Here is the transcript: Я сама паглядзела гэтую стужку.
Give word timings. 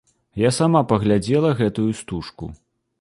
Я 0.47 0.51
сама 0.59 0.81
паглядзела 0.93 1.51
гэтую 1.63 1.89
стужку. 2.01 2.53